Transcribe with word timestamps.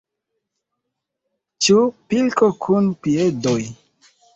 Ĉu 1.67 1.79
pilko 2.09 2.53
kun 2.67 2.93
piedoj? 3.05 3.61